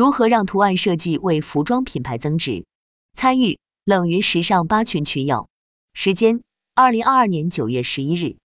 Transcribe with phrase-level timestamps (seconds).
[0.00, 2.64] 如何让图案设计为服装品牌增值？
[3.12, 5.50] 参与冷云时尚八群群友，
[5.92, 6.40] 时间：
[6.74, 8.36] 二零二二年九月十一日。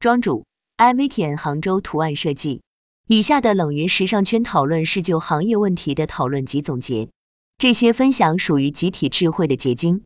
[0.00, 0.44] 庄主
[0.76, 2.62] ：i 田杭州图案设计。
[3.06, 7.08] 以下的冷云时尚圈讨论是就行业问题的讨论及总结，
[7.58, 10.02] 这些分享属于集体智慧的结晶，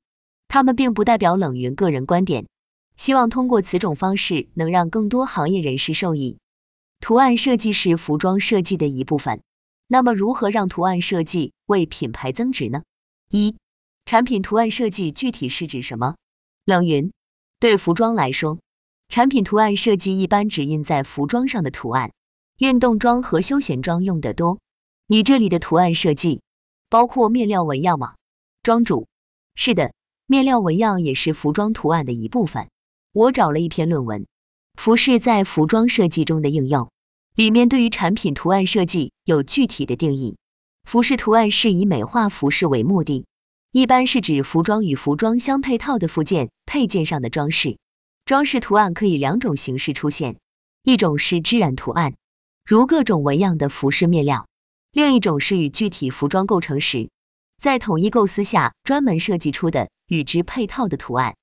[0.46, 2.44] 他们并不代表冷云个人观点。
[2.98, 6.36] 希望通过此种方式，能让更多行业人士受益。
[7.00, 9.40] 图案设计是服装设计的一部分，
[9.88, 12.82] 那么如何让图案设计为品牌增值呢？
[13.30, 13.56] 一、
[14.04, 16.14] 产品图案设计具体是指什么？
[16.64, 17.10] 冷云：
[17.58, 18.58] 对服装来说，
[19.08, 22.12] 产品图案设计一般指印在服装上的图案。
[22.58, 24.58] 运动装和休闲装用的多。
[25.06, 26.42] 你这里的图案设计
[26.90, 28.16] 包括面料纹样吗？
[28.64, 29.06] 庄主：
[29.54, 29.92] 是的，
[30.26, 32.68] 面料纹样也是服装图案的一部分。
[33.12, 34.22] 我找了一篇论文，
[34.74, 36.82] 《服饰在服装设计中的应用》，
[37.38, 40.36] 里面对于产品图案设计有具体的定义。
[40.82, 43.26] 服饰图案是以美化服饰为目的，
[43.70, 47.78] 一般是指服装与服装相配套的附件、配件上的装饰。
[48.24, 50.36] 装饰图案可以两种形式出现，
[50.82, 52.16] 一种是织染图案，
[52.66, 54.44] 如各种纹样的服饰面料；
[54.90, 57.08] 另一种是与具体服装构成时，
[57.62, 61.36] 在统一构思下专门设计出的与之配套的图案，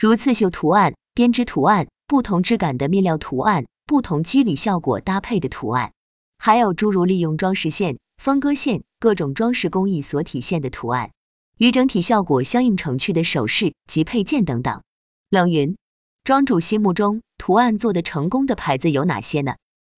[0.00, 0.94] 如刺绣图案。
[1.14, 5.92] 编织图案、不同质感的面料图案、不同肌理效果搭配的图案，
[6.38, 11.10] 还有诸如利用装饰线、分割线、各种装饰工艺所体现的图案，
[11.58, 14.82] 与整体效果相映成趣的首饰及配件等等。
[15.30, 15.76] 冷云，
[16.24, 19.54] 庄主心目中图案做的成功的牌子有哪些呢？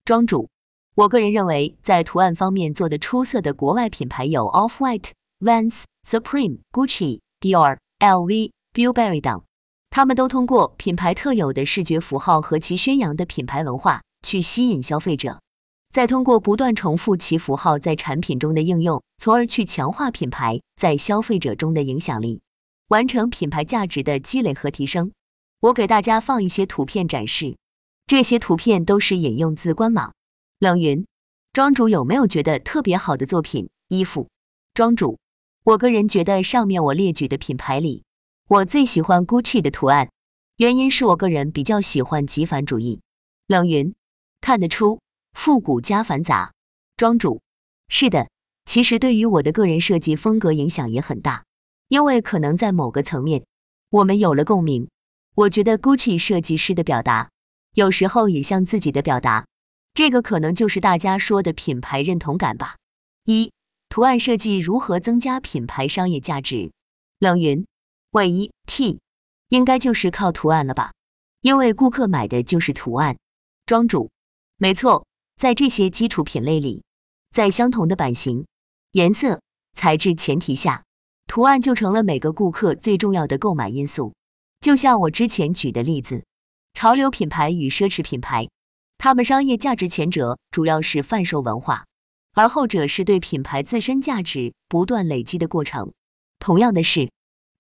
[0.04, 0.48] 庄主，
[0.94, 5.10] 我个人认为在图案方面做的出色的国外品牌有 Off White、
[5.40, 9.42] Vans、Supreme、Gucci、Dior、LV、Burberry 等。
[9.94, 15.38] 他们都通过品牌特有的视觉符号和其宣扬的品牌文化去吸引消费者，
[15.92, 22.40] 再通过不断重复其符号在产品中的应用，从而去强化品牌在消费者中的影响力，
[22.88, 25.12] 完成品牌价值的积累和提升。
[25.60, 27.58] 我给大家放一些图片展示，
[28.06, 30.14] 这些图片都是引用自官网。
[30.58, 31.06] 冷云，
[31.52, 34.30] 庄主有没有觉得特别好的作品衣服？
[34.72, 35.18] 庄主，
[35.64, 38.04] 我个人觉得上面我列举的品牌里。
[38.52, 40.10] 我最喜欢 Gucci 的图案，
[40.58, 43.00] 原因是我个人比较喜欢极繁主义。
[43.46, 43.94] 冷云
[44.42, 45.00] 看得出
[45.32, 46.52] 复古加繁杂。
[46.98, 47.40] 庄主
[47.88, 48.28] 是的，
[48.66, 51.44] 其实对于我的个人设计风格影响也很大，
[51.88, 53.42] 因为可能在某个层面
[53.88, 54.86] 我们有了共鸣。
[55.34, 57.30] 我觉得 Gucci 设计师的表达
[57.72, 59.46] 有时候也像自己的表达，
[59.94, 62.76] 这个可能就是大家说的品牌认同感吧。
[63.24, 63.50] 一
[63.88, 66.70] 图案设计如何增加品牌商业价值？
[67.18, 67.64] 冷云。
[68.12, 69.00] 万一 T
[69.48, 70.92] 应该就是靠图案了吧？
[71.40, 73.16] 因为顾客买的就是图案。
[73.64, 74.10] 庄主，
[74.58, 75.06] 没错，
[75.36, 76.84] 在这些基础品类里，
[77.30, 78.44] 在相同的版型、
[78.90, 79.40] 颜色、
[79.72, 80.84] 材质前提下，
[81.26, 84.12] 图案就成了每个顾客最重要的购买因素。
[84.60, 86.22] 就像我之前举的例子，
[86.74, 88.46] 潮流品牌与奢侈品牌，
[88.98, 91.86] 他们商业价值前者主要是贩售文化，
[92.34, 95.94] 而后者是对品牌自身价值不断累积的过程。
[96.38, 97.10] 同样的是。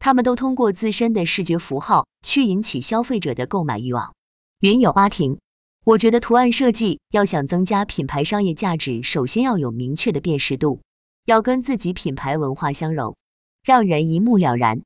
[0.04, 4.12] 他们都通过自身的视觉符号去引起消费者的购买欲望。
[4.58, 5.38] 云友阿婷，
[5.84, 10.80] 我觉得图案设计要想增加品牌商业价值，首先要有明确的辨识度，
[11.26, 13.14] 要跟自己品牌文化相融，
[13.62, 14.82] 让人一目了然。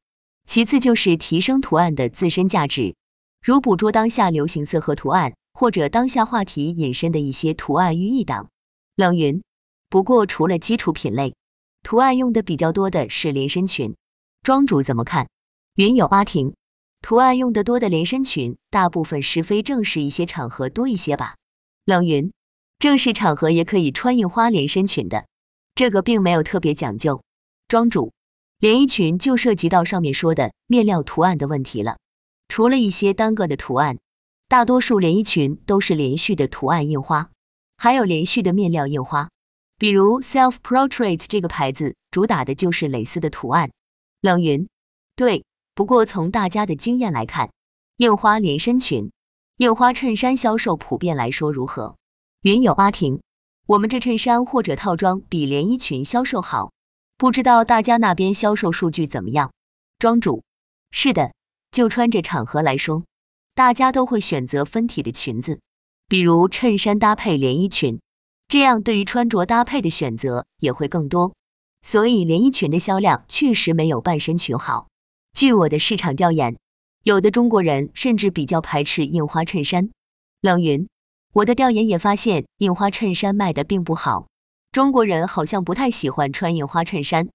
[0.47, 2.95] 其次就是提升图案的自身价值，
[3.43, 8.47] 如捕捉当下流行色和图案，或者当下话题引申的一些图案寓意等。
[8.97, 9.43] 冷云，
[9.89, 11.35] 不过除了基础品类，
[11.83, 13.97] 图案用的比较多的是连身裙。
[14.47, 15.29] 庄主怎么看？
[15.75, 16.55] 云友阿婷，
[17.03, 21.35] 图案用得多的连身裙，大部分是非正式一些场合多一些吧。
[21.85, 22.33] 冷云，
[22.79, 25.27] 正式场合也可以穿印花连身裙的，
[25.75, 27.25] 这个并没有特别讲究。
[27.67, 28.13] 庄主，
[28.61, 31.97] 连衣裙就涉及到上面说的面料图案的问题了。
[32.47, 33.99] 除了一些单个的图案，
[34.47, 37.31] 大多数连衣裙都是连续的图案印花，
[37.79, 39.29] 还有连续的面料印花。
[39.77, 43.73] 比如 Self Portrait 这个牌子，主打的就是蕾丝的图案。
[44.21, 44.69] 冷云，
[45.15, 47.51] 对，不过从大家的经验来看，
[47.99, 49.13] 印花连身裙、
[49.59, 51.97] 印花衬衫销售普遍来说如何？
[52.43, 53.21] 云友阿婷，
[53.67, 56.73] 我们这衬衫或者套装比连衣裙销售好，
[57.19, 59.53] 不知道大家那边销售数据怎么样？
[59.99, 60.43] 庄主，
[60.91, 61.33] 是的，
[61.71, 63.05] 就穿着场合来说，
[63.55, 65.61] 大家都会选择分体的裙子，
[66.09, 68.01] 比如衬衫搭配连衣裙，
[68.49, 71.35] 这样对于穿着搭配的选择也会更多。
[71.87, 74.89] 所以连衣裙的销量确实没有半身裙好。
[75.35, 76.57] 据我的市场调研，
[77.05, 79.89] 有的中国人甚至比较排斥印花衬衫。
[80.41, 80.89] 冷云，
[81.33, 84.27] 我的调研也发现印花衬衫卖的并不好。
[84.73, 87.29] 中国人好像不太喜欢穿印花衬衫，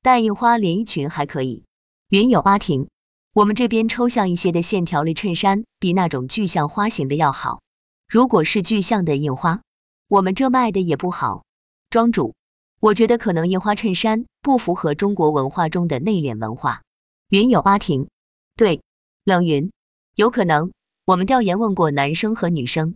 [0.00, 1.64] 但印花连衣裙还可以。
[2.08, 2.88] 云有阿婷，
[3.34, 7.60] 我们这边抽象一些的线条类衬衫比那种具象花型的要好。
[8.08, 9.60] 如果是具象的印花，
[10.08, 11.44] 我们这卖的也不好。
[11.90, 12.34] 庄主，
[12.80, 16.82] 我觉得可能印花衬衫不符合中国文化中的内敛文化。
[17.30, 18.08] 云有阿婷，
[18.56, 18.82] 对，
[19.24, 19.70] 冷云，
[20.14, 20.70] 有可能。
[21.04, 22.94] 我们调研问过男生和女生，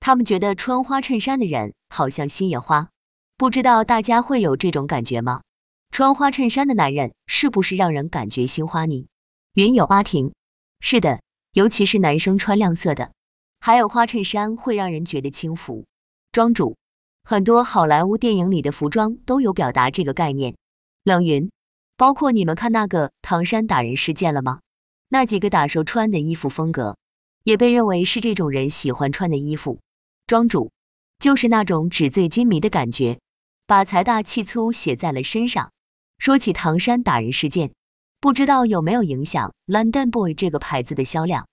[0.00, 2.90] 他们觉得穿花衬衫的人好像心也花。
[3.38, 5.42] 不知道大家会有这种感觉吗？
[5.90, 9.06] 穿花衬衫的男人是不是让人感觉心花呢？
[9.54, 10.32] 云有阿婷，
[10.80, 11.20] 是的，
[11.52, 13.12] 尤其是男生穿亮色的，
[13.60, 15.86] 还有花衬衫会让人觉得轻浮。
[16.32, 16.76] 庄主，
[17.24, 20.56] 很多好莱坞电影里的服装都有表达这个概念。
[21.04, 21.50] 冷云，
[21.96, 24.60] 包括你们看那个唐山打人事件了吗？
[25.08, 26.96] 那几个打手穿的衣服风格，
[27.44, 29.78] 也被认为是这种人喜欢穿的衣服。
[30.26, 30.70] 庄主，
[31.18, 33.18] 就是那种纸醉金迷的感觉。
[33.66, 35.70] 把财大气粗写在了身上。
[36.18, 37.72] 说起唐山打人事件，
[38.20, 41.46] 不知道有没有影响 London Boy 这个牌子的销量？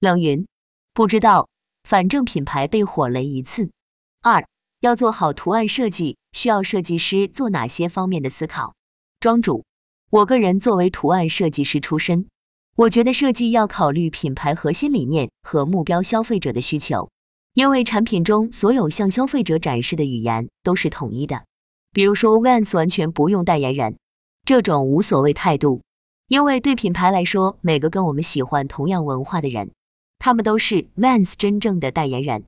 [0.00, 0.46] 冷云，
[0.92, 1.48] 不知道，
[1.84, 3.70] 反正品牌被火了一次。
[4.22, 4.46] 二，
[4.80, 8.74] 要做好图案设计，需要设计师做哪些方面的思考？
[9.20, 9.64] 庄主，
[10.10, 12.26] 我个人作为图案设计师出身，
[12.76, 17.10] 我觉得设计要考虑品牌核心理念和目标消费者的需求，
[17.54, 21.44] 因为产品中所有向消费者展示的语言都是统一的。
[21.92, 23.96] 比如说，Vans 完全不用代言人，
[24.44, 25.80] 这种无所谓态度，
[26.28, 29.70] 因为对品牌来说，每个跟我们喜欢同样文化的人，
[30.18, 32.44] 他们都是 Vans 真正的代言人，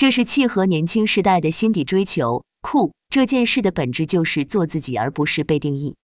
[0.00, 2.42] 这是契合年轻时代的心底追求。
[2.62, 5.94] 酷这件事的本质就是做自己，而不是被定义。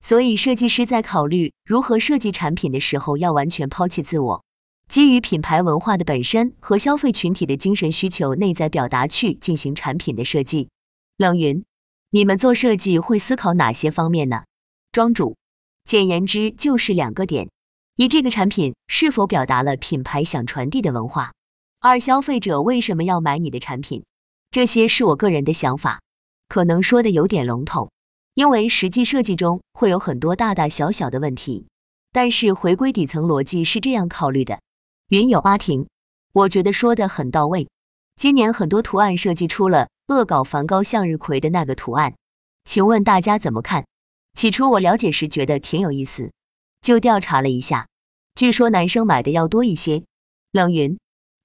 [0.00, 4.44] 所以，设计师在考虑如何设计产品的时候，要完全抛弃自我，
[4.90, 10.68] 基于品牌文化的本身和消费群体的精神需求、内在表达去进行产品的设计。
[11.16, 11.64] 冷云。
[12.10, 14.42] 你们做设计会思考哪些方面呢？
[14.92, 15.34] 庄主，
[15.86, 17.48] 简言之就是两个点：
[17.96, 21.30] 一，这个产品是否表达了品牌想传递的文化；
[21.80, 24.04] 二，消费者为什么要买你的产品。
[24.50, 26.00] 这些是我个人的想法，
[26.48, 27.90] 可能说的有点笼统，
[28.34, 31.66] 因为实际设计中会有很多大大小小的问题。
[32.12, 34.60] 但是回归底层逻辑是这样考虑的：
[35.10, 35.86] 云有阿婷，
[36.32, 37.68] 我觉得说的很到位。
[38.16, 39.88] 今年很多图案设计出了。
[40.08, 42.14] 恶搞梵高向日葵的那个图案，
[42.64, 43.84] 请问大家怎么看？
[44.34, 46.30] 起初我了解时觉得挺有意思，
[46.80, 47.88] 就调查了一下，
[48.36, 50.04] 据说男生买的要多一些。
[50.52, 50.96] 冷云，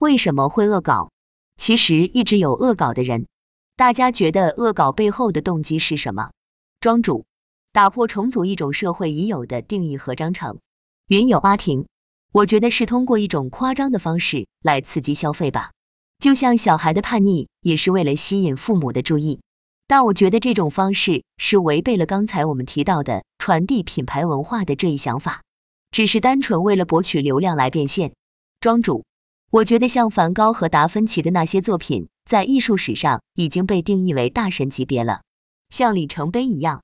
[0.01, 1.11] 为什么会恶搞？
[1.57, 3.27] 其实一直有恶搞的人，
[3.75, 6.31] 大家觉得恶搞背后的动机是什么？
[6.79, 7.27] 庄主，
[7.71, 10.57] 打破重组一种社会已有的定义和章程。
[11.09, 11.85] 云有阿婷，
[12.31, 15.69] 我觉得是通过一种夸张的方式来刺激消费吧。
[16.17, 19.39] 就像小孩的叛逆也是为了吸引父母的注意，
[19.85, 25.43] 但我觉得这种方式是违背了刚才我们提到的传递品牌文化的这一想法，
[25.91, 28.11] 只是单纯为了博取流量来变现。
[28.59, 29.03] 庄主，
[29.51, 35.23] 我觉得像梵高和达芬奇的那些作品，在艺术史上已经被定义为大神级别了，
[35.69, 36.81] 像里程碑一样。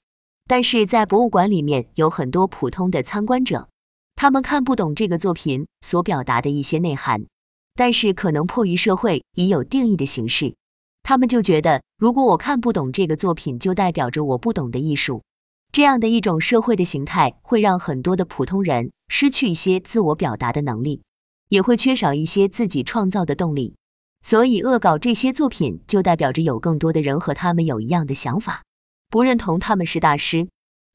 [0.49, 3.69] 但是在博物馆里面有很多普通的参观者，
[4.17, 7.25] 他们看不懂这个作品所表达的一些内涵。
[7.73, 10.53] 但是可能迫于社会已有定义的形式，
[11.03, 15.23] 他们就觉得，如果我看不懂这个作品，就代表着我不懂的艺术。
[15.71, 21.03] 这样的一种社会的形态，会让很多的普通人失去一些自我表达的能力，
[21.49, 23.75] 也会缺少一些自己创造的动力。
[24.21, 28.63] 所以，恶搞这些作品，就代表着有更多的人和他们有一样的想法，
[29.09, 30.47] 不认同他们是大师。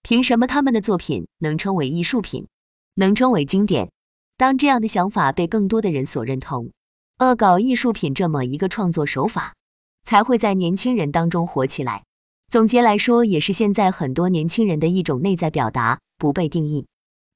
[0.03, 2.49] 凭什么他们的作品能称为艺术品，
[2.97, 3.91] 能称为经典？
[4.37, 6.73] 当这样的想法被更多的人所认同，
[7.21, 9.55] 恶搞艺术品这么一个创作手法
[10.03, 12.03] 才会在年轻人当中火起来。
[12.51, 16.87] 总结来说，也是现在很多年轻人的一种内在表达，不被定义。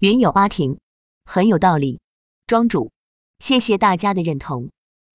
[0.01, 0.79] 云有阿婷，
[1.25, 2.01] 很有道理。
[2.47, 2.91] 庄主，
[3.39, 4.71] 谢谢大家的认同。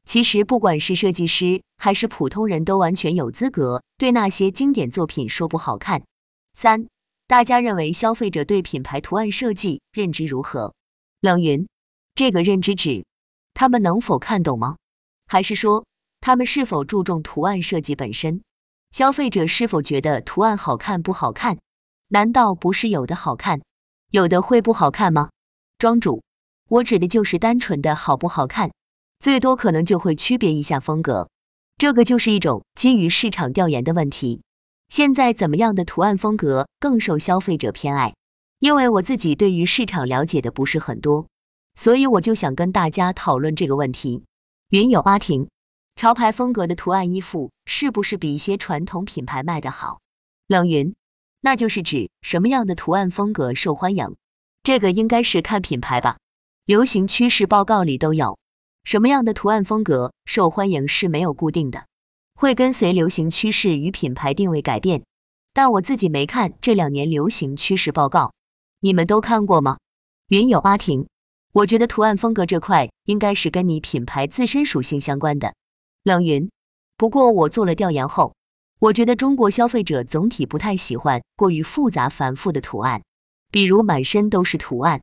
[0.05, 6.03] 其实不管是设计师还是普通人都完全有资格对那些经典作品说不好看。
[6.53, 6.87] 三，
[7.27, 10.73] 大家认为消费者对品牌图案设计认知如何？
[11.21, 11.67] 冷云。
[12.15, 13.05] 这个认知指
[13.53, 14.77] 他们能否看懂吗？
[15.27, 15.85] 还是说
[16.19, 18.41] 他们是否注重图案设计本身？
[18.91, 21.57] 消费者是否觉得图案好看不好看？
[22.09, 23.61] 难道不是有的好看，
[24.09, 25.29] 有的会不好看吗？
[25.77, 26.21] 庄主，
[26.71, 28.71] 我指的就是单纯的好不好看，
[29.19, 31.29] 最多可能就会区别一下风格。
[31.77, 34.41] 这个就是一种基于市场调研的问题。
[34.87, 38.13] 现在怎么样的图案风格更受消费者偏爱？
[38.59, 41.27] 因为我自己对于市场了解的不是很多。
[41.75, 44.23] 所以我就想跟大家讨论这个问题。
[44.69, 45.49] 云有阿婷，
[45.97, 49.99] 潮牌风格的图案衣服是不是比一些传统品牌卖的好？
[50.47, 50.95] 冷云，
[51.41, 54.15] 那就是指什么样的图案风格受欢迎？
[54.63, 56.15] 这个应该是看品牌吧。
[56.71, 58.39] 流行趋势报告里都有，
[58.85, 61.85] 什么样的图案风格受欢迎是没有固定的，
[62.33, 65.03] 会跟随流行趋势与品牌定位改变。
[65.51, 68.33] 但我自己没看这两年流行趋势报告，
[68.79, 69.79] 你们都看过吗？
[70.29, 71.05] 云有阿婷，
[71.51, 75.53] 我觉得图案风格这块应该是跟你品牌自身属性相关的。
[76.03, 76.49] 冷云，
[76.95, 78.33] 不过我做了调研后。
[78.79, 83.03] 我觉得中国消费者总体不太喜欢过于复杂繁复的图案，
[83.51, 85.01] 比如满身都是图案。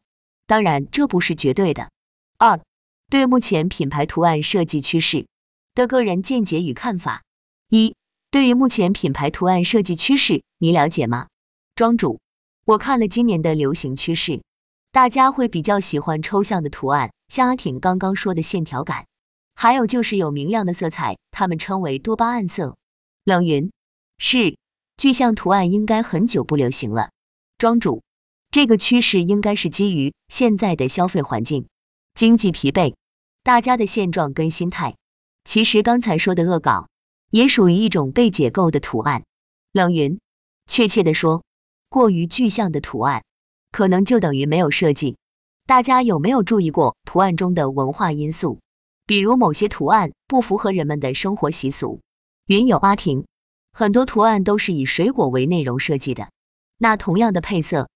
[0.49, 1.90] 当然，这不是绝对的。
[2.38, 2.59] 二，
[3.11, 5.26] 对目前品牌图案设计趋势
[5.75, 7.23] 的个人见解与看法。
[7.69, 7.95] 一，
[8.31, 11.28] 对于目前品牌图案设计趋势，你了解吗？
[11.75, 12.19] 庄主，
[12.64, 14.43] 我看了今年的流行趋势，
[14.90, 19.05] 大家会比较喜欢抽象的图案，像阿挺刚刚说的线条感，
[19.55, 22.75] 还有就是有明亮的色彩，他们称为多巴胺色。
[23.25, 23.71] 冷云
[24.17, 24.57] 是
[24.97, 27.11] 具象图案应该很久不流行了。
[27.59, 28.02] 庄主，
[28.59, 31.69] 这个趋势应该是基于现在的消费环境、
[32.15, 32.97] 经济疲惫，
[33.45, 34.97] 大家的现状跟心态。
[35.45, 36.88] 其实刚才说的恶搞
[37.31, 39.23] 也属于一种被解构的图案。
[39.71, 40.19] 冷云，
[40.67, 41.45] 确切的说，
[41.88, 43.23] 过于具象的图案
[43.71, 45.17] 可能就等于没有设计。
[45.65, 48.59] 大家有没有注意过图案中的文化因素？
[49.07, 52.00] 比如某些图案不符合人们的生活习俗。
[52.49, 53.25] 云有阿婷，
[53.73, 56.29] 很多图案都是以水果为内容设计的。
[56.79, 57.88] 那同样的配色，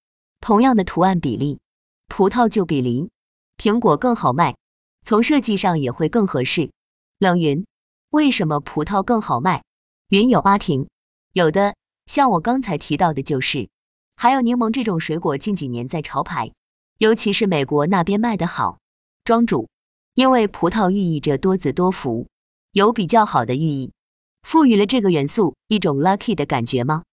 [0.43, 1.61] 同样的图案比例，
[2.09, 3.09] 葡萄就比梨、
[3.57, 4.57] 苹果更好卖，
[5.05, 6.69] 从设计上也会更合适。
[7.17, 7.65] 冷云，
[8.09, 9.63] 为什么葡萄更好卖？
[10.09, 10.89] 云有阿婷，
[11.31, 11.75] 有的
[12.07, 13.69] 像我刚才提到的就是，
[14.17, 16.51] 还有柠檬这种水果近几年在潮牌，
[16.97, 18.79] 尤其是美国那边卖得好。
[19.23, 19.69] 庄主，
[20.13, 22.27] 因为葡萄寓意着多子多福，
[22.73, 23.93] 有比较好的寓意。
[24.41, 27.03] 赋予了这个元素一种 lucky 的感觉吗？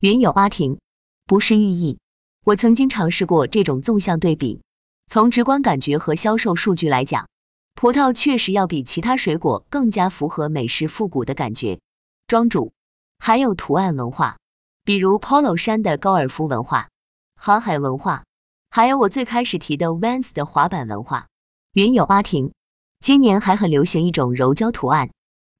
[0.00, 0.80] 云有阿婷，
[1.24, 1.96] 不是寓意。
[2.44, 4.62] 我曾经尝试过这种纵向对比，
[5.08, 7.28] 从直观感觉和销售数据来讲，
[7.74, 11.78] 葡萄确实要比其他水果更加符合美式复古的感觉。
[12.26, 12.72] 庄主，
[13.18, 14.38] 还有图案文化，
[14.84, 16.88] 比如 polo 衫的高尔夫文化、
[17.36, 18.24] 航海文化，
[18.70, 21.26] 还有我最开始提的 Vans 的滑板文化。
[21.74, 22.52] 云有阿婷，
[23.00, 25.10] 今年还很流行一种柔焦图案，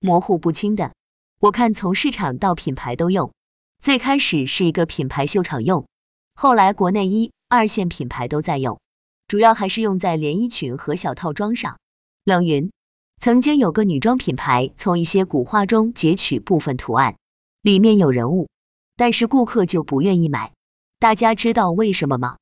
[0.01, 0.93] 模糊不清的。
[1.41, 3.31] 我看从市场到品牌都用，
[3.83, 5.87] 最开始是一个品牌秀场用，
[6.35, 8.81] 后来国内一二线品牌都在用，
[9.29, 11.79] 主要还是用在连衣裙和小套装上。
[12.25, 12.71] 冷云
[13.21, 17.17] 曾经有个女装品牌从一些古画中截取部分图案，
[17.63, 18.49] 里面有人物，
[18.97, 20.53] 但是顾客就不愿意买。
[20.99, 22.37] 大家知道为什么吗？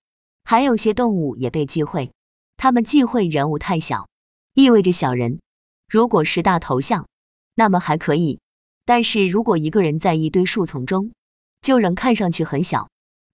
[0.45, 2.11] 还有些动物也被忌讳，
[2.57, 4.09] 他们忌讳人物太小，
[4.55, 5.41] 意味着小人。
[5.89, 7.07] 如果是大头像，
[7.55, 8.41] 那么还可以。
[8.85, 11.13] 但是如果一个人在一堆树丛中，
[11.61, 12.89] 就仍看上去很小，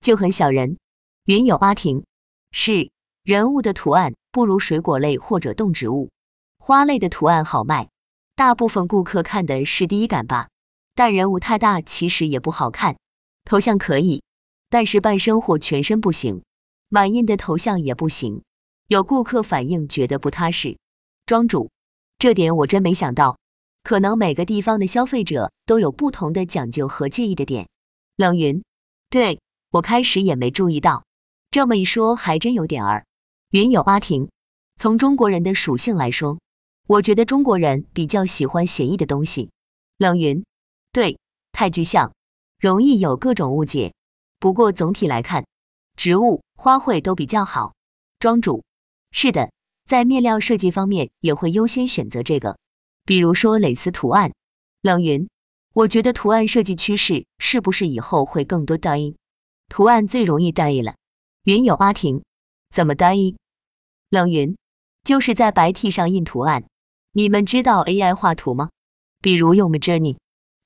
[0.04, 0.76] 就很小人。
[1.24, 2.04] 云有阿婷，
[2.52, 2.90] 是
[3.22, 6.10] 人物的图案不如水果类或者动植物、
[6.58, 7.88] 花类的图案好卖。
[8.36, 10.48] 大部分顾客看的是第一感吧，
[10.94, 12.98] 但人物太大其实也不好看。
[13.46, 14.22] 头像可以，
[14.68, 16.42] 但是半身或全身不行，
[16.90, 18.42] 满印的头像也不行。
[18.88, 20.76] 有顾客反映觉得不踏实。
[21.24, 21.70] 庄主，
[22.18, 23.38] 这点我真没想到。
[23.82, 27.66] 可能每个地方的消费者都有不同的讲究和介意的点。
[28.16, 28.62] 冷云，
[29.08, 29.40] 对
[29.74, 31.04] 我开始也没注意到，
[31.50, 33.06] 这么一说还真有点儿。
[33.50, 34.30] 云有阿婷，
[34.76, 36.38] 从中国人的属性来说，
[36.86, 39.50] 我觉得中国人比较喜欢写意的东西。
[39.98, 40.44] 冷云，
[40.92, 41.18] 对，
[41.50, 42.12] 太具象，
[42.60, 43.92] 容易有各种误解。
[44.38, 45.44] 不过总体来看，
[45.96, 47.74] 植物、花卉都比较好。
[48.20, 48.62] 庄主，
[49.10, 49.50] 是的，
[49.86, 52.56] 在面料设计方面也会优先选择这个。
[53.04, 54.32] 比如说蕾丝图案，
[54.82, 55.28] 冷云，
[55.72, 59.16] 我觉得图案设计趋势是不是以后会更多单一
[59.68, 60.94] 图案最容易单一了？
[61.44, 62.22] 云有阿婷，
[62.70, 63.36] 怎么单一？
[64.10, 64.56] 冷云，
[65.02, 66.64] 就是在白 T 上印图案。
[67.12, 68.70] 你们知道 AI 画图吗？
[69.20, 70.16] 比如用 Midjourney，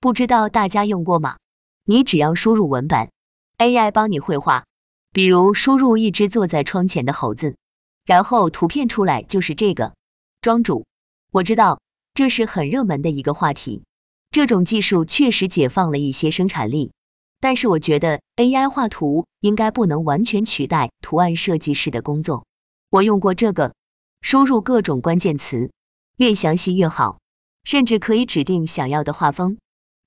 [0.00, 1.37] 不知道大家用过吗？
[1.85, 3.11] 你只要输入文本
[3.59, 4.64] ，AI 帮你绘画。
[5.12, 7.57] 比如输入一只坐在窗前的猴子，
[8.05, 9.95] 然后图片出来就是这个。
[10.40, 10.87] 庄主，
[11.33, 11.81] 我知道。
[12.14, 13.85] 这是很热门的一个话题，
[14.33, 16.90] 这种技术确实解放了一些生产力，
[17.40, 22.47] 但是我觉得 AI 画图应该不能完全取代图案设计师的工作。
[22.90, 23.75] 我用过这个，
[24.23, 25.71] 输入各种关键词，
[26.16, 27.18] 越详细越好，
[27.64, 29.59] 甚至可以指定想要的画风，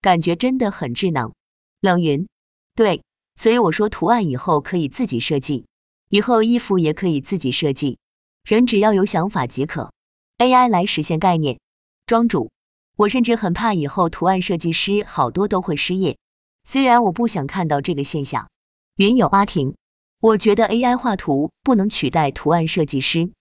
[0.02, 1.32] 感觉真的很智能。
[1.80, 2.28] 冷云，
[2.76, 3.02] 对，
[3.36, 5.66] 所以我说图案以后可以自己设计，
[6.10, 7.98] 以后衣服也可以自己设计，
[8.44, 9.92] 人只要有想法即可
[10.40, 11.60] ，AI 来实现概念。
[12.06, 12.52] 庄主，
[12.98, 16.18] 我甚至很怕以后图案设计师好多都会失业，
[16.64, 18.48] 虽然我不想看到这个现象。
[18.98, 19.76] 云友阿婷，
[20.20, 23.32] 我觉得 AI 画图不能取代图案设计师。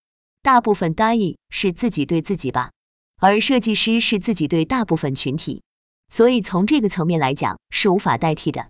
[0.43, 2.71] 大部分 DAE 是自己对自己吧，
[3.19, 5.63] 而设计师是自己对大部分群体，
[6.09, 8.69] 所以从这个层面来讲是无法代替的。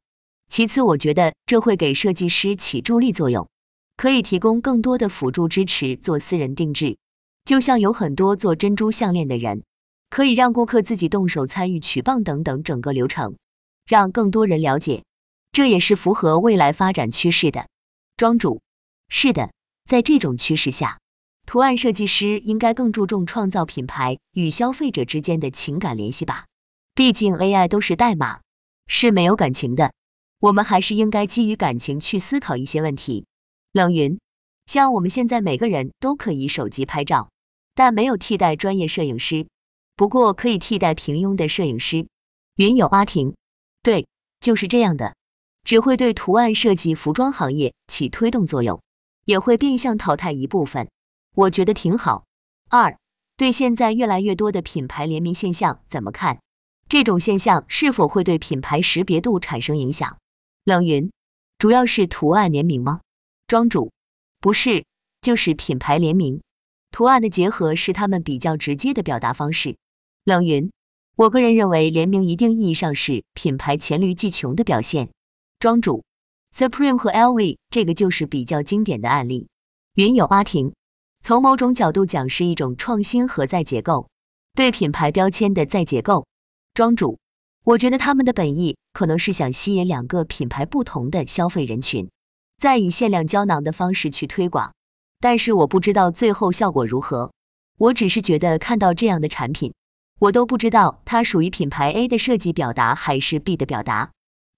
[0.49, 3.49] 其次，我觉得这会给设计师起助力作用，
[3.97, 6.99] 可以提供更多的辅助支持做私人定制。
[7.45, 9.63] 就像有很多做珍珠项链的人，
[10.09, 13.37] 可以让顾客自己动手参与取棒等等整个流程，
[13.87, 15.03] 让更多人了解。
[15.53, 17.67] 这也是符合未来发展趋势的。
[18.17, 18.61] 庄主，
[19.09, 19.51] 是的，
[19.85, 21.01] 在这种趋势下，
[21.47, 26.47] 图案设计师应该更注重创造品牌与消费者之间的情感联系吧。
[26.95, 28.41] 毕竟 AI 都是代码，
[28.87, 29.93] 是没有感情的。
[30.41, 33.27] 我们还是应该基于感情去思考一些问题。
[33.73, 34.19] 冷云，
[34.67, 37.31] 像我们现在每个人都可以手机拍照，
[37.75, 39.49] 但没有替代专业摄影师，
[39.97, 42.07] 不过可以替代平庸的摄影师。
[42.57, 43.35] 云友阿婷，
[43.83, 44.07] 对，
[44.41, 45.15] 就是这样的。
[45.63, 48.81] 只会对图案设计服装行业起推动作用，
[49.27, 50.89] 也会变相淘汰一部分，
[51.35, 52.25] 我觉得挺好。
[52.71, 52.99] 二，
[53.37, 56.41] 对现在越来越多的品牌联名现象怎么看？
[56.89, 60.19] 这种现象是否会对品牌识别度产生影响？
[60.65, 61.13] 冷云，
[61.59, 63.01] 主要是图案联名吗？
[63.47, 63.93] 庄主，
[64.41, 64.85] 不是，
[65.21, 66.43] 就是品牌联名，
[66.91, 69.77] 图案的结合是他们比较直接的表达方式。
[70.25, 70.73] 冷云，
[71.21, 75.11] 我个人认为联名一定意义上是品牌黔驴技穷的表现。
[75.59, 76.03] 庄主
[76.57, 79.47] ，Supreme 和 LV 这个就是比较经典的案例。
[79.97, 80.73] 云友阿婷，
[81.23, 84.09] 从某种角度讲是一种创新和再结构，
[84.55, 86.27] 对品牌标签的再结构。
[86.73, 87.19] 庄主，
[87.65, 92.09] 我觉得他们的本意可能是想吸引两个品牌不同的消费人群，
[92.57, 94.73] 再以限量胶囊的方式去推广，
[95.21, 97.31] 但是我不知道最后效果如何。
[97.77, 99.75] 我只是觉得看到这样的产品，
[100.21, 104.13] 我都不知道它属于品牌 A 的设计表达还是 B 的表达。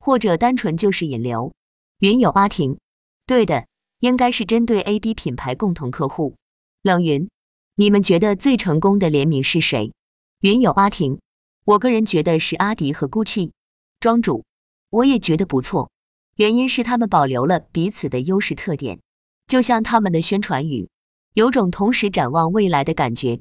[0.04, 1.52] 或者单纯就是引流。
[2.00, 2.76] 云友阿婷，
[3.24, 3.68] 对的，
[4.00, 6.34] 应该是针对 A、B 品牌共同客户。
[6.82, 7.30] 冷云，
[7.76, 9.92] 你们觉得最成功的联名是谁？
[10.40, 11.20] 云友阿婷，
[11.64, 13.52] 我个人觉得是阿迪和 GUCCI。
[14.00, 14.44] 庄主，
[14.90, 15.88] 我也觉得不错，
[16.34, 18.98] 原因是他们保留了彼此的优势特点，
[19.46, 20.88] 就像他们的宣传语，
[21.34, 23.40] 有种同时展望未来的感觉。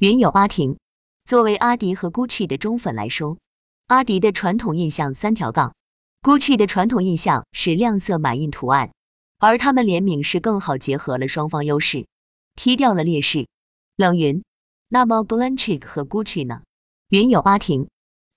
[0.00, 0.76] 云友阿婷，
[1.24, 3.38] 作为阿迪和 GUCCI 的忠粉来说，
[3.86, 5.74] 阿迪的传统印象三条杠。
[6.20, 8.92] Gucci 的传统印象是亮色满印图案，
[9.38, 12.06] 而他们联名是更好结合了双方优势，
[12.54, 13.48] 踢掉了劣势。
[13.96, 14.44] 冷云，
[14.88, 16.62] 那么 Balenciaga 和 Gucci 呢？
[17.08, 17.88] 云友阿婷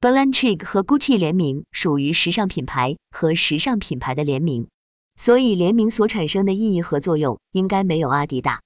[0.02, 4.68] ，Balenciaga 和 Gucci 联名属于时尚品牌和时尚品牌的联名，
[5.16, 8.62] 所以联名所产生的意义和作用应该没有阿迪大。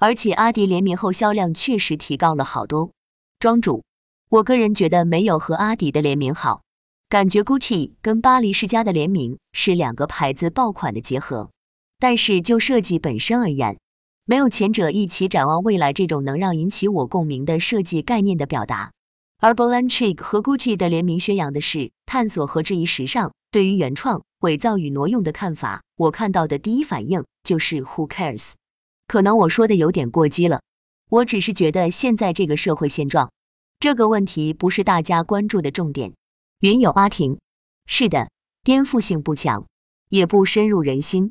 [0.00, 2.90] 而且阿迪联名后销量确实提高了好多。
[3.44, 3.84] 庄主，
[4.30, 6.62] 我个人觉得没有和阿迪的联名好。
[7.10, 11.50] 感觉 Gucci 跟巴黎世家的联名是两个牌子爆款的结合，
[11.98, 13.78] 但是就设计本身而言，
[14.24, 18.92] 没有前者一起展望未来这种能让引起我共鸣的设计概念的表达。
[19.42, 25.82] 而 Balenciaga 和 Gucci 的联名宣扬的是探索和质疑时尚，对于原创、伪造与挪用的看法。
[25.98, 28.52] 我看到的第一反应就是 Who cares？
[29.06, 30.62] 可能我说的有点过激了，
[31.14, 33.30] 我只是觉得现在这个社会现状，
[33.78, 36.12] 这个问题不是大家关注的重点。
[36.58, 37.38] 云友阿婷，
[37.86, 38.30] 是的，
[38.64, 39.64] 颠覆性不强，
[40.08, 41.30] 也不深入人心。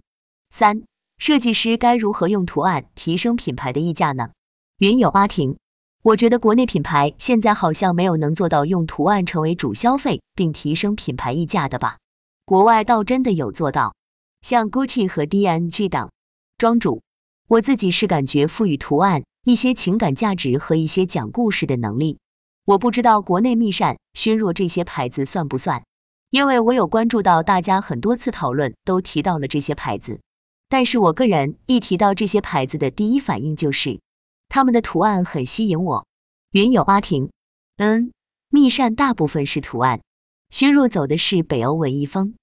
[0.51, 0.83] 三，
[1.17, 4.29] 设计师该如何用图案提升品牌的溢价呢？
[4.77, 5.57] 云友阿婷，
[6.03, 11.97] 我觉得国内品牌现在好像没有能做到用图案成为主消费并提升品牌溢价的吧？
[12.45, 13.93] 国外倒真的有做到，
[14.43, 16.09] 像 Gucci 和 D&G 等。
[16.57, 17.01] 庄主，
[17.49, 22.17] 我自己是感觉赋予图案一些情感价值和一些讲故事的能力。
[22.65, 25.83] 我不知道国内密扇、熏若这些牌子算不算，
[26.29, 30.21] 因为我有关注到大家很多次讨论都提到了这些牌子，
[30.69, 33.99] 但是我个人一提到这些牌子的第一反应就是
[34.47, 36.07] 他们的图案很吸引我。
[36.51, 37.29] 云友阿婷，
[37.77, 38.13] 嗯，
[38.49, 40.01] 密扇大部分是图案，
[40.51, 42.35] 熏若走的是北欧文艺风，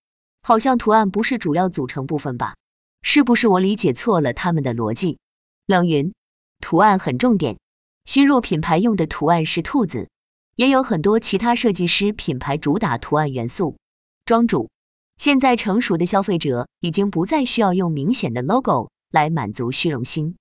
[0.42, 2.56] 好像图案不是主要组成部分吧？
[3.00, 5.18] 是不是我理解错了他们的逻辑？
[5.66, 6.12] 冷云，
[6.60, 7.56] 图案很重点。
[8.04, 10.08] 熏若品牌用的图案是兔子，
[10.56, 13.76] 也有很多其他设计师品牌主打图案元素。
[14.24, 14.70] 庄主，
[15.16, 20.36] 现在成熟的消费者已经不再需要用明显的 logo 来满足虚荣心，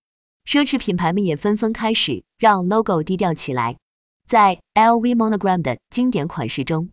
[0.45, 3.77] 奢侈品牌们也纷纷开始让 logo 低调起来。
[4.27, 6.89] 在 LV Monogram 的经典款式中，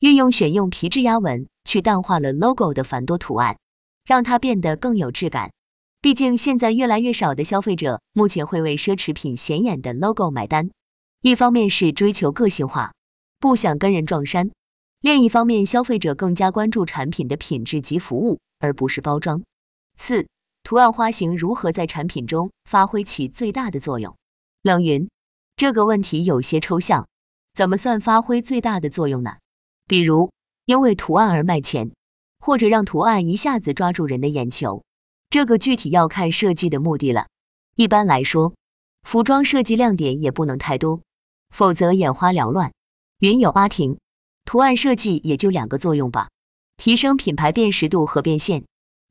[0.00, 3.56] 运用选用皮质压纹去淡化了 logo 的繁多图案，
[4.04, 5.50] 让它变得更有质感。
[6.02, 10.70] 毕竟，现在越来越少的消费者目前会为奢侈品显眼的 logo 买单。
[11.20, 12.92] 一方面是追求个性化，
[13.38, 14.48] 不想跟人撞衫；
[15.02, 19.42] 另一方面，消费者更加关注产品的品质及服务，而不是包装。
[19.98, 20.26] 四、
[20.62, 24.16] 图案花型如何在产品中发挥起最大的作用？
[24.62, 25.06] 冷云，
[25.54, 27.06] 这个问题有些抽象，
[27.52, 29.32] 怎么算发挥最大的作用呢？
[29.86, 30.30] 比如，
[30.64, 31.90] 因为图案而卖钱，
[32.38, 34.82] 或者让图案一下子抓住人的眼球，
[35.30, 37.28] 这个具体要看设计的目的了。
[37.76, 38.52] 一般来说，
[39.04, 41.02] 服装设计亮点也不能太多，
[41.54, 42.72] 否则眼花缭乱。
[43.20, 43.96] 云有阿婷，
[44.44, 46.30] 图案设计也就两个作用吧，
[46.76, 48.64] 提升品牌辨识度和变现。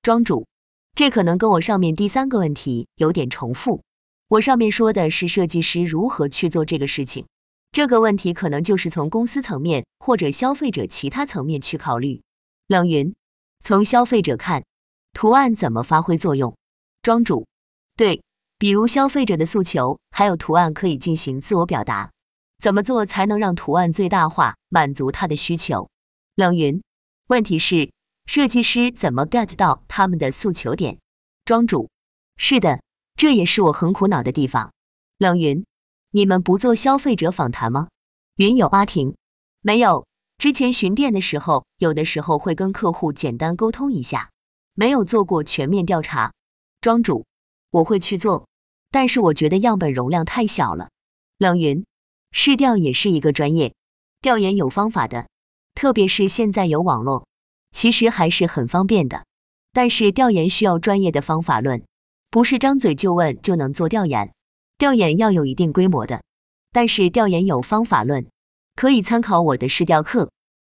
[0.04, 0.46] 庄主，
[0.94, 3.82] 这可能跟我上面第三个问题有点重复。
[4.28, 7.26] 我上面说的是设计师如何去做这个事情。
[7.72, 12.22] 这个问题可能就是从公司层面或者消费者其他层面去考虑。
[12.68, 13.16] 冷云，
[13.64, 14.66] 从消费者看，
[15.14, 16.56] 图案怎么发挥作用？
[17.02, 17.48] 庄主，
[17.96, 18.22] 对，
[18.58, 22.12] 比如消费者的诉求，还有图案可以进行自我表达。
[22.60, 25.90] 怎么做才能让图案最大化，满足他的需求？
[26.36, 26.82] 冷云，
[27.28, 27.92] 问题是
[28.26, 31.00] 设计师怎么 get 到他们的诉求点？
[31.46, 31.90] 庄主，
[32.38, 32.82] 是的，
[33.16, 34.72] 这也是我很苦恼的地方。
[35.18, 35.66] 冷云。
[36.12, 37.88] 你们不做消费者访谈吗？
[38.38, 39.16] 云友阿婷，
[39.62, 40.08] 没有。
[40.40, 44.32] 之前巡店的时候，有的时候会跟客户简单沟通一下，
[44.80, 46.32] 没有做过全面调查。
[46.80, 47.26] 庄主，
[47.70, 48.48] 我会去做，
[48.92, 50.90] 但是我觉得样本容量太小了。
[51.38, 51.86] 冷云，
[52.32, 53.74] 试调也是一个专业，
[54.22, 55.28] 调研有方法的，
[55.76, 57.28] 特别是现在有网络，
[57.74, 59.26] 其实还是很方便的。
[59.74, 61.84] 但是调研需要专业的方法论，
[62.30, 64.34] 不是张嘴就问就能做调研。
[64.78, 66.24] 调研要有一定规模的，
[66.72, 68.26] 但是调研有方法论，
[68.78, 70.32] 可以参考我的试调课，